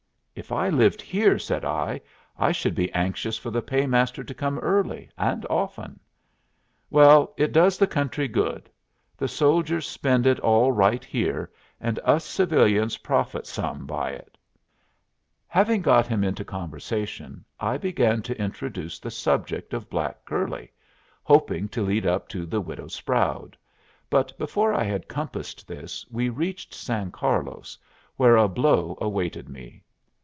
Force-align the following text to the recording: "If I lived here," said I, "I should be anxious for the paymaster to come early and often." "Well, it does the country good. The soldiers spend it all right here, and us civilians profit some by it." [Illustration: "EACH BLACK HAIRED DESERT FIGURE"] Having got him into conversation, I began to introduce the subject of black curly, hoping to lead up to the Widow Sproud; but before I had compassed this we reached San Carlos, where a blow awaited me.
"If 0.33 0.49
I 0.51 0.69
lived 0.69 1.03
here," 1.03 1.37
said 1.37 1.63
I, 1.63 2.01
"I 2.35 2.51
should 2.51 2.73
be 2.73 2.91
anxious 2.93 3.37
for 3.37 3.51
the 3.51 3.61
paymaster 3.61 4.23
to 4.23 4.33
come 4.33 4.57
early 4.59 5.11
and 5.15 5.45
often." 5.51 5.99
"Well, 6.89 7.35
it 7.37 7.51
does 7.51 7.77
the 7.77 7.85
country 7.85 8.27
good. 8.27 8.67
The 9.17 9.27
soldiers 9.27 9.85
spend 9.87 10.25
it 10.25 10.39
all 10.39 10.71
right 10.71 11.05
here, 11.05 11.51
and 11.79 11.99
us 12.03 12.25
civilians 12.25 12.97
profit 12.97 13.45
some 13.45 13.85
by 13.85 14.11
it." 14.11 14.35
[Illustration: 15.53 15.79
"EACH 15.79 15.83
BLACK 15.83 16.05
HAIRED 16.07 16.07
DESERT 16.07 16.07
FIGURE"] 16.07 16.07
Having 16.07 16.07
got 16.07 16.07
him 16.07 16.23
into 16.23 16.45
conversation, 16.45 17.45
I 17.59 17.77
began 17.77 18.21
to 18.23 18.41
introduce 18.41 18.99
the 18.99 19.11
subject 19.11 19.73
of 19.75 19.91
black 19.91 20.25
curly, 20.25 20.71
hoping 21.23 21.67
to 21.69 21.83
lead 21.85 22.07
up 22.07 22.27
to 22.29 22.47
the 22.47 22.61
Widow 22.61 22.87
Sproud; 22.87 23.55
but 24.09 24.35
before 24.39 24.73
I 24.73 24.85
had 24.85 25.07
compassed 25.07 25.67
this 25.67 26.03
we 26.09 26.29
reached 26.29 26.73
San 26.73 27.11
Carlos, 27.11 27.77
where 28.15 28.37
a 28.37 28.47
blow 28.47 28.97
awaited 28.99 29.47
me. 29.47 29.83